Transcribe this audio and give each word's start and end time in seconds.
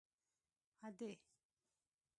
_ادې!!! 0.85 1.13